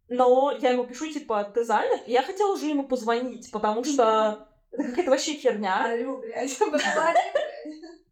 [0.10, 2.02] Но я ему пишу, типа, ты занят?
[2.06, 5.88] И я хотела уже ему позвонить, потому что это какая-то вообще херня.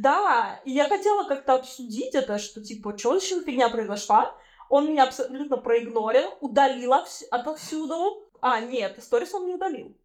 [0.00, 4.34] Да, и я хотела как-то обсудить это, что, типа, что еще фигня произошла.
[4.68, 6.94] Он меня абсолютно проигнорил, удалил
[7.30, 8.30] отовсюду.
[8.40, 9.96] А, нет, сторис он не удалил.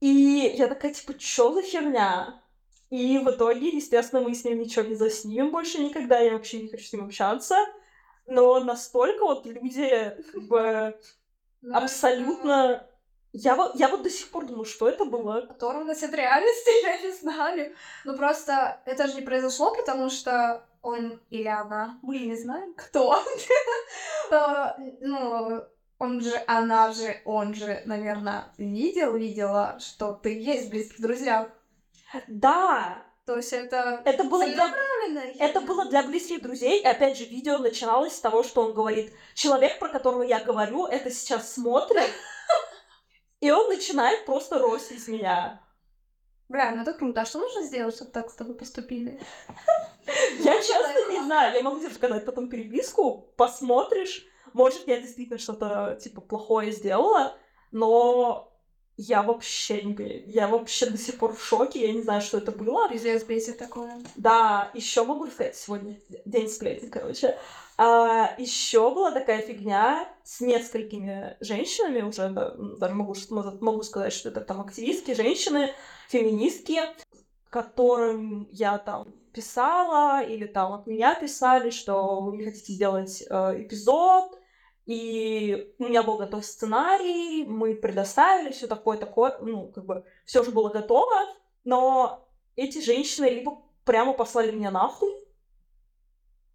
[0.00, 2.42] И я такая, типа, что за херня?
[2.90, 6.68] И в итоге, естественно, мы с ним ничего не заснимем больше никогда, я вообще не
[6.68, 7.56] хочу с ним общаться
[8.26, 10.98] но настолько вот люди как бы
[11.72, 12.88] абсолютно...
[13.36, 15.38] Я вот, я вот до сих пор думаю, что это было.
[15.38, 17.74] Оторванность от реальности, я не знаю.
[18.04, 23.20] Ну просто это же не произошло, потому что он или она, мы не знаем, кто.
[25.00, 25.64] Ну,
[25.98, 31.48] он же, она же, он же, наверное, видел, видела, что ты есть в близких друзьях.
[32.28, 34.02] Да, то есть это...
[34.04, 34.74] Это было для...
[35.38, 36.80] Это было для близких друзей.
[36.80, 40.86] И опять же, видео начиналось с того, что он говорит, человек, про которого я говорю,
[40.86, 42.10] это сейчас смотрит,
[43.44, 45.60] и он начинает просто ростить меня.
[46.48, 47.20] Бля, ну это круто.
[47.20, 49.20] А что нужно сделать, чтобы так с тобой поступили?
[50.38, 51.54] Я честно не знаю.
[51.54, 54.24] Я могу тебе сказать потом переписку, посмотришь.
[54.54, 57.36] Может, я действительно что-то, типа, плохое сделала,
[57.70, 58.53] но
[58.96, 60.24] я вообще не...
[60.26, 62.88] Я вообще до сих пор в шоке, я не знаю, что это было.
[62.88, 64.00] Пиздец, бесит такое.
[64.16, 67.36] Да, еще могу сказать, сегодня день сплетен, короче.
[67.76, 72.30] А, еще была такая фигня с несколькими женщинами, уже
[72.78, 73.14] даже могу,
[73.60, 75.72] могу сказать, что это там активистки, женщины,
[76.08, 76.80] феминистки,
[77.50, 83.62] которым я там писала, или там от меня писали, что вы не хотите делать э,
[83.62, 84.38] эпизод,
[84.86, 90.42] и у меня был готов сценарий, мы предоставили все такое, такое, ну, как бы, все
[90.42, 91.14] уже было готово,
[91.64, 95.10] но эти женщины либо прямо послали меня нахуй.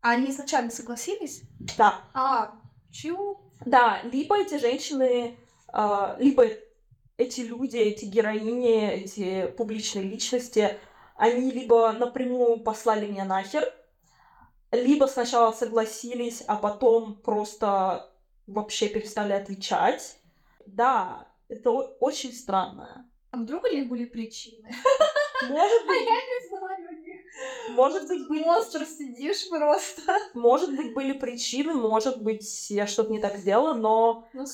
[0.02, 1.42] А они изначально согласились?
[1.78, 2.02] Да.
[2.14, 2.54] А,
[2.92, 3.42] чего?
[3.66, 5.38] Да, либо эти женщины,
[5.74, 6.46] э, либо
[7.18, 10.78] эти люди, эти героини, эти публичные личности,
[11.18, 13.64] они либо напрямую послали меня нахер,
[14.72, 18.10] либо сначала согласились, а потом просто
[18.50, 20.18] вообще перестали отвечать.
[20.66, 23.10] Да, это очень странно.
[23.32, 24.70] А вдруг у них были причины?
[25.48, 26.08] Может быть...
[26.08, 26.70] А я не знаю.
[27.72, 28.44] Может быть, были...
[28.44, 30.02] Монстр сидишь просто.
[30.34, 34.28] Может быть, были причины, может быть, я что-то не так сделала, но...
[34.34, 34.46] Ну,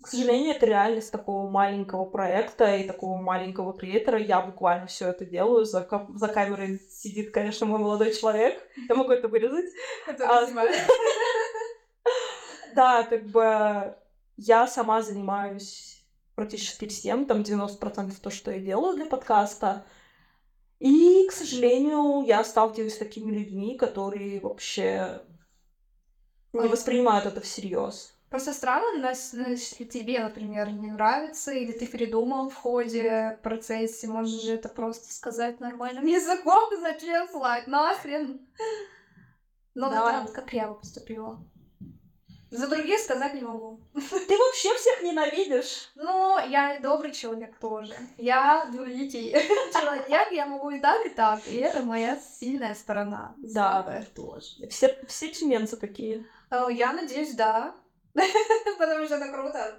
[0.00, 4.20] к сожалению, это реальность такого маленького проекта и такого маленького креатора.
[4.20, 5.64] Я буквально все это делаю.
[5.64, 8.62] За, кам- за камерой сидит, конечно, мой молодой человек.
[8.88, 9.72] Я могу это вырезать.
[10.06, 10.46] Это а,
[12.78, 13.96] да, как бы
[14.36, 16.00] я сама занимаюсь
[16.36, 19.84] практически всем, там 90% то, что я делаю для подкаста.
[20.78, 25.22] И, к сожалению, я сталкиваюсь с такими людьми, которые вообще
[26.52, 28.14] не воспринимают это всерьез.
[28.30, 34.52] Просто странно, если тебе, например, не нравится, или ты передумал в ходе процесса, можешь же
[34.52, 38.40] это просто сказать нормальным языком, зачем слать нахрен.
[39.74, 40.28] Ну, да.
[40.32, 41.42] как я бы поступила.
[42.50, 43.78] За других сказать не могу.
[43.92, 45.90] Ты вообще всех ненавидишь.
[45.96, 47.92] Ну, я добрый человек тоже.
[48.16, 49.32] Я двуликий
[49.72, 51.40] человек, я могу и так, и так.
[51.46, 53.34] И это моя сильная сторона.
[53.36, 54.66] Да, тоже.
[54.70, 56.24] Все, все членцы такие.
[56.70, 57.74] Я надеюсь, да.
[58.78, 59.74] Потому что это круто.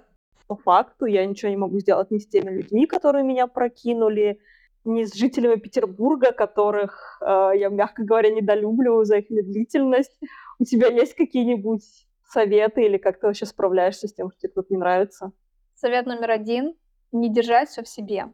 [0.46, 4.40] По факту я ничего не могу сделать ни с теми людьми, которые меня прокинули,
[4.84, 10.16] не с жителями Петербурга, которых э, я, мягко говоря, недолюблю за их медлительность.
[10.58, 11.82] У тебя есть какие-нибудь
[12.30, 15.32] советы или как ты вообще справляешься с тем, что тебе кто-то не нравится?
[15.74, 16.74] Совет номер один—
[17.12, 18.32] не держать все в себе.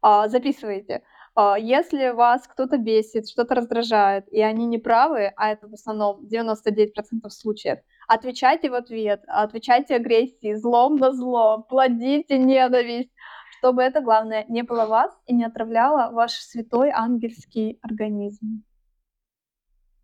[0.00, 1.02] А, записывайте.
[1.34, 6.24] А, если вас кто-то бесит, что-то раздражает, и они не правы, а это в основном
[6.26, 13.10] 99% случаев, отвечайте в ответ, отвечайте агрессией, злом на зло, плодите ненависть,
[13.58, 18.62] чтобы это, главное, не было вас и не отравляло ваш святой ангельский организм.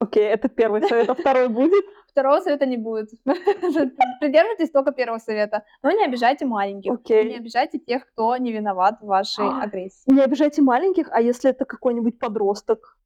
[0.04, 1.84] Окей, это первый совет, а второй будет?
[2.08, 3.08] Второго совета не будет.
[3.24, 5.64] Придерживайтесь только первого совета.
[5.82, 6.92] Но не обижайте маленьких.
[6.92, 7.24] Okay.
[7.24, 10.12] Не обижайте тех, кто не виноват в вашей а, агрессии.
[10.12, 12.98] Не обижайте маленьких, а если это какой-нибудь подросток?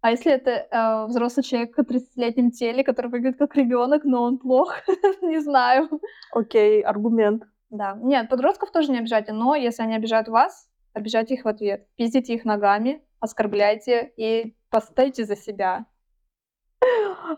[0.00, 4.38] А если это э, взрослый человек в 30-летнем теле, который выглядит как ребенок, но он
[4.38, 4.74] плох?
[5.22, 5.90] не знаю.
[6.32, 7.42] Окей, аргумент.
[7.70, 7.98] Да.
[8.00, 11.86] Нет, подростков тоже не обижайте, но если они обижают вас, обижайте их в ответ.
[11.96, 15.86] Пиздите их ногами, оскорбляйте и поставьте за себя.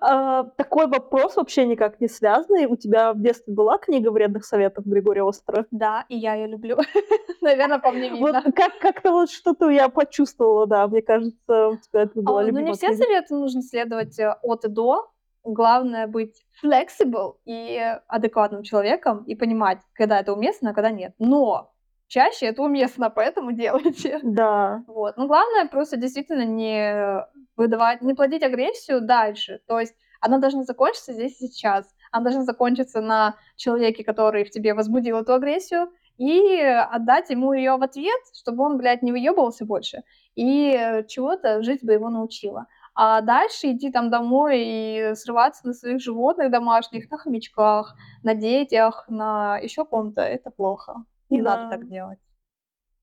[0.01, 2.67] А, такой вопрос вообще никак не связанный.
[2.67, 5.67] У тебя в детстве была книга вредных советов Григория Остера?
[5.71, 6.77] Да, и я ее люблю.
[7.41, 8.43] Наверное, по мне видно.
[8.45, 10.87] Вот как- как-то вот что-то я почувствовала, да.
[10.87, 14.65] Мне кажется, у тебя это была а, Ну, не все советы нужно следовать э, от
[14.65, 15.11] и до.
[15.45, 21.15] Главное быть flexible и адекватным человеком и понимать, когда это уместно, а когда нет.
[21.19, 21.73] Но
[22.09, 24.21] чаще это уместно, поэтому делайте.
[24.23, 24.83] Да.
[24.87, 25.17] Вот.
[25.17, 27.25] Но главное просто действительно не
[27.59, 29.61] выдавать, не плодить агрессию дальше.
[29.67, 31.95] То есть она должна закончиться здесь и сейчас.
[32.11, 37.77] Она должна закончиться на человеке, который в тебе возбудил эту агрессию, и отдать ему ее
[37.77, 40.03] в ответ, чтобы он, блядь, не выебывался больше.
[40.35, 42.67] И чего-то жизнь бы его научила.
[42.95, 47.95] А дальше идти там домой и срываться на своих животных домашних, на хомячках,
[48.25, 51.05] на детях, на еще ком-то, это плохо.
[51.31, 51.57] Не да.
[51.57, 52.19] надо так делать.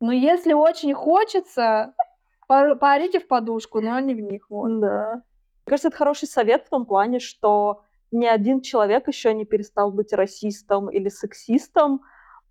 [0.02, 1.94] Но если очень хочется,
[2.47, 4.49] поорите в подушку, но не в них.
[4.49, 4.79] Вот.
[4.79, 5.13] Да.
[5.65, 7.81] Мне кажется, это хороший совет в том плане, что
[8.12, 12.01] ни один человек еще не перестал быть расистом или сексистом,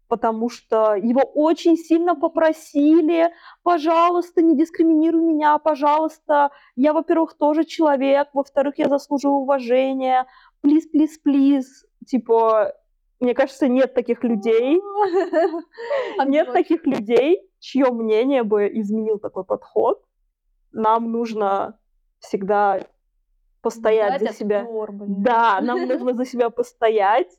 [0.09, 8.29] потому что его очень сильно попросили, пожалуйста, не дискриминируй меня, пожалуйста, я, во-первых, тоже человек,
[8.33, 10.27] во-вторых, я заслуживаю уважения,
[10.61, 12.75] плиз, плиз, плиз, типа,
[13.21, 14.81] мне кажется, нет таких людей,
[16.27, 20.05] нет таких людей, чье мнение бы изменил такой подход.
[20.73, 21.79] Нам нужно
[22.19, 22.81] всегда
[23.63, 24.67] постоять за себя.
[24.91, 27.39] Да, нам нужно за себя постоять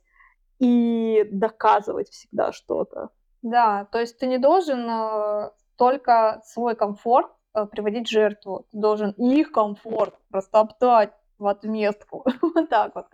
[0.57, 3.09] и доказывать всегда что-то.
[3.43, 8.65] Да, то есть ты не должен э, только свой комфорт э, приводить в жертву.
[8.71, 12.25] Ты должен их комфорт растоптать в отместку.
[12.41, 13.05] вот так вот.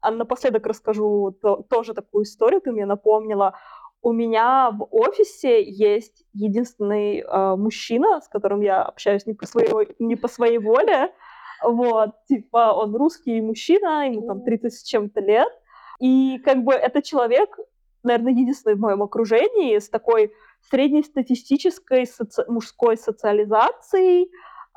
[0.00, 3.54] А напоследок расскажу то, тоже такую историю, ты мне напомнила.
[4.00, 9.70] У меня в офисе есть единственный э, мужчина, с которым я общаюсь не по своей,
[9.98, 11.12] не по своей воле.
[11.62, 15.52] Вот, типа, он русский мужчина, ему там 30 с чем-то лет.
[16.00, 17.58] И как бы это человек,
[18.04, 20.32] наверное, единственный в моем окружении с такой
[20.70, 22.44] среднестатистической соци...
[22.48, 24.30] мужской социализацией,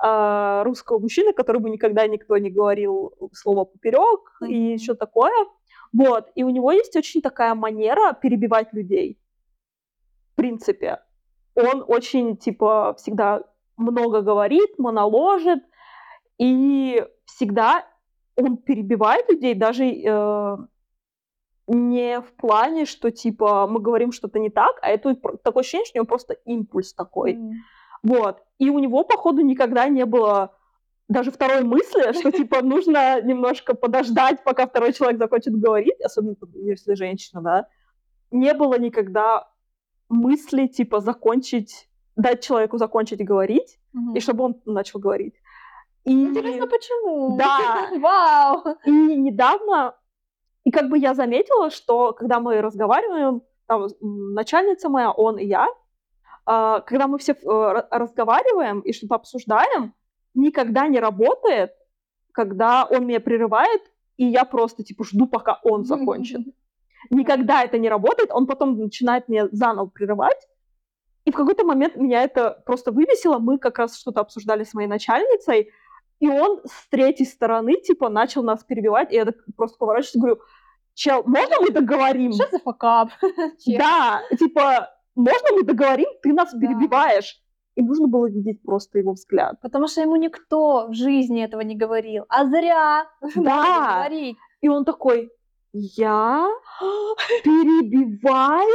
[0.04, 4.50] э, русского мужчины, который бы никогда никто не говорил слово поперек mm-hmm.
[4.50, 5.32] и еще такое.
[5.94, 6.30] Вот.
[6.36, 9.20] И у него есть очень такая манера перебивать людей.
[10.34, 11.00] В принципе.
[11.56, 13.44] Он очень, типа, всегда
[13.78, 15.60] много говорит, моноложит,
[16.38, 17.86] и всегда
[18.38, 20.58] он перебивает людей, даже э,
[21.68, 25.98] не в плане, что, типа, мы говорим что-то не так, а это такое ощущение, что
[25.98, 27.34] у него просто импульс такой.
[27.34, 27.52] Mm.
[28.04, 28.44] Вот.
[28.58, 30.56] И у него, походу, никогда не было
[31.12, 36.96] даже второй мысли, что, типа, нужно немножко подождать, пока второй человек закончит говорить, особенно если
[36.96, 37.68] женщина, да.
[38.32, 39.50] Не было никогда
[40.10, 44.18] мысли, типа, закончить, дать человеку закончить говорить, mm-hmm.
[44.18, 45.36] и чтобы он начал говорить.
[46.06, 46.12] И...
[46.12, 47.38] Интересно, почему?
[47.38, 47.90] Да.
[48.00, 48.78] Вау!
[48.86, 49.96] И недавно,
[50.64, 55.68] и как бы я заметила, что когда мы разговариваем, там, начальница моя, он и я,
[56.46, 59.94] а, когда мы все э, разговариваем и что-то обсуждаем,
[60.34, 61.72] никогда не работает,
[62.32, 63.82] когда он меня прерывает,
[64.18, 66.42] и я просто, типа, жду, пока он закончит.
[67.10, 70.48] Никогда это не работает, он потом начинает меня заново прерывать,
[71.26, 73.38] и в какой-то момент меня это просто выбесило.
[73.38, 75.72] Мы как раз что-то обсуждали с моей начальницей,
[76.20, 80.40] и он с третьей стороны, типа, начал нас перебивать, и я просто поворачиваюсь и говорю,
[80.94, 82.34] чел, можно мы договорим?
[82.34, 83.10] Что за факап?
[83.78, 87.42] Да, типа, можно мы договорим, ты нас перебиваешь.
[87.82, 89.60] И нужно было видеть просто его взгляд.
[89.62, 92.26] Потому что ему никто в жизни этого не говорил.
[92.30, 93.08] А зря.
[93.36, 94.08] Да.
[94.62, 95.32] И он такой,
[95.74, 96.48] я
[97.44, 98.70] перебиваю?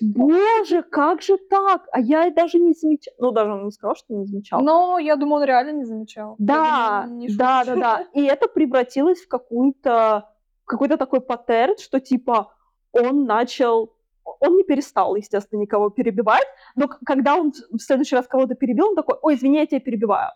[0.00, 1.88] Боже, как же так?
[1.90, 3.16] А я даже не замечала.
[3.18, 4.60] Ну, даже он не сказал, что не замечал.
[4.60, 6.36] Но я думаю, он реально не замечал.
[6.38, 8.06] Да, не да, да, да.
[8.14, 10.28] И это превратилось в какую-то
[10.64, 12.52] какой-то такой паттерн, что типа
[12.92, 13.92] он начал,
[14.40, 18.94] он не перестал, естественно, никого перебивать, но когда он в следующий раз кого-то перебил, он
[18.96, 20.30] такой, ой, извини, я тебя перебиваю.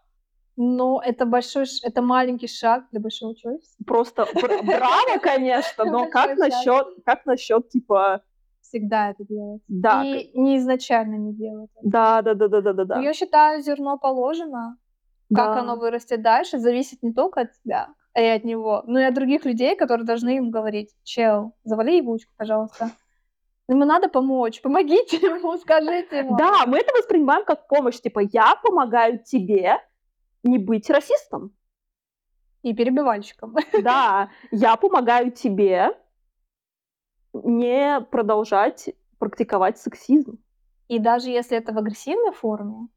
[0.56, 3.84] Но это большой, это маленький шаг для большого человечества.
[3.84, 8.22] Просто бра- браво, конечно, но как насчет, как насчет типа,
[8.60, 9.62] Всегда это делать.
[9.68, 11.70] да, И не изначально не делать.
[11.82, 12.96] да, да, да, да, да, да, да.
[12.96, 14.76] Но я считаю, зерно положено.
[15.34, 19.14] Как оно вырастет дальше, зависит не только от тебя и от него, но и от
[19.14, 22.90] других людей, которые должны им говорить, чел, завали ебучку, пожалуйста.
[23.66, 26.36] Ему надо помочь, помогите ему, скажите ему.
[26.36, 29.78] Да, мы это воспринимаем как помощь, типа я помогаю тебе
[30.42, 31.54] не быть расистом.
[32.62, 33.54] И перебивальщиком.
[33.82, 35.90] Да, я помогаю тебе
[37.32, 40.38] не продолжать практиковать сексизм.
[40.88, 42.88] И даже если это в агрессивной форме,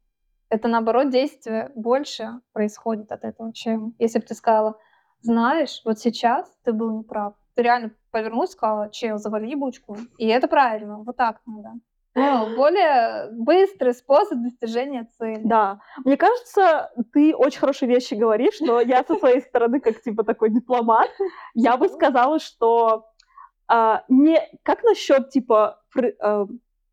[0.50, 4.78] это наоборот действие больше происходит от этого, чем если бы ты сказала,
[5.20, 7.34] знаешь, вот сейчас ты был неправ.
[7.62, 9.96] Реально повернулась, сказала, чел, завали ебучку.
[10.16, 11.72] И это правильно, вот так надо.
[12.14, 15.42] Ну, более быстрый способ достижения цели.
[15.44, 20.24] Да, мне кажется, ты очень хорошие вещи говоришь, но я со своей стороны, как типа
[20.24, 21.10] такой дипломат,
[21.54, 23.06] я бы сказала, что
[23.68, 26.46] а, не как насчет типа фр- а,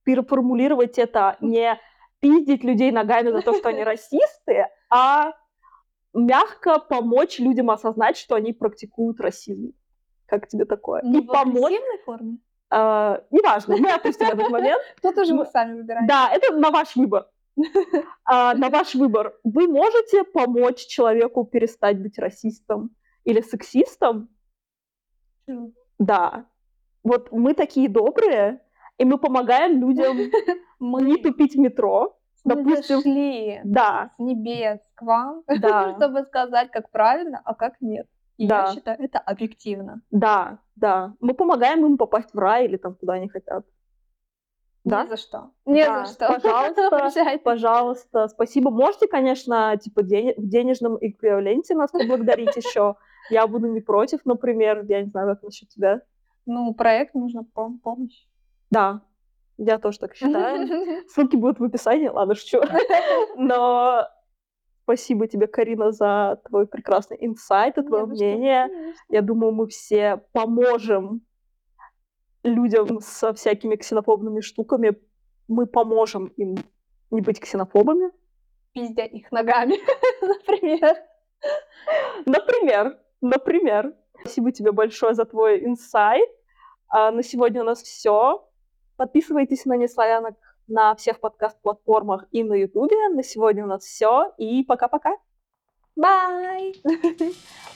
[0.04, 1.80] переформулировать это не
[2.20, 5.32] пиздить людей ногами за то, что они расисты, а
[6.14, 9.74] мягко помочь людям осознать, что они практикуют расизм.
[10.28, 11.02] Как тебе такое?
[11.04, 11.74] Не И в помочь,
[12.06, 12.38] форме.
[12.72, 14.82] а, неважно, мы опустим этот момент.
[15.02, 16.08] Тут уже мы сами выбираем.
[16.08, 17.28] Да, это на ваш выбор.
[18.26, 19.36] А, на ваш выбор.
[19.44, 22.90] Вы можете помочь человеку перестать быть расистом
[23.24, 24.30] или сексистом?
[26.00, 26.46] Да.
[27.04, 28.62] Вот мы такие добрые,
[28.98, 30.18] и мы помогаем людям
[30.80, 32.18] не тупить в метро.
[32.44, 37.80] мы допустим, зашли Да, с небес к вам, да, чтобы сказать, как правильно, а как
[37.80, 38.08] нет.
[38.38, 38.66] И Да.
[38.68, 40.02] я считаю, это объективно.
[40.12, 41.14] да, да.
[41.22, 43.66] Мы помогаем им попасть в рай или там куда они хотят.
[44.84, 45.04] Да?
[45.06, 45.52] Ни за что.
[45.66, 46.28] Ни Да, за что.
[46.90, 47.40] пожалуйста.
[47.44, 48.70] Пожалуйста, спасибо.
[48.72, 52.96] Можете, конечно, типа в денежном эквиваленте нас поблагодарить еще.
[53.32, 54.84] Я буду не против, например.
[54.88, 56.02] Я не знаю, как насчет тебя.
[56.46, 58.28] Ну, проект нужно пом- помощь.
[58.70, 59.02] Да,
[59.58, 60.68] я тоже так считаю.
[61.10, 62.62] Ссылки будут в описании, ладно, шучу.
[63.38, 64.08] Но
[64.86, 68.68] спасибо тебе, Карина, за твой прекрасный инсайт и твое что, мнение.
[68.68, 69.04] конечно.
[69.10, 71.22] Я думаю, мы все поможем
[72.44, 75.02] людям со всякими ксенофобными штуками.
[75.48, 76.58] Мы поможем им
[77.10, 78.12] не быть ксенофобами.
[78.74, 79.76] Пиздя их ногами,
[80.22, 80.96] например.
[82.26, 83.96] Например, например.
[84.22, 86.30] Спасибо тебе большое за твой инсайт.
[86.90, 88.48] А на сегодня у нас все.
[88.98, 90.36] Подписывайтесь на Неславянок
[90.68, 93.10] на всех подкаст-платформах и на Ютубе.
[93.10, 94.34] На сегодня у нас все.
[94.38, 95.18] И пока-пока.
[95.98, 96.76] Bye!